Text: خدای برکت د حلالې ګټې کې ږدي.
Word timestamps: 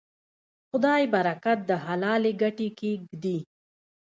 خدای 0.69 1.03
برکت 1.13 1.57
د 1.69 1.71
حلالې 1.85 2.31
ګټې 2.41 2.69
کې 2.77 2.91
ږدي. 3.09 3.39